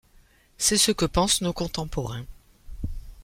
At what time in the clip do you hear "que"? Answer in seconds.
0.91-1.05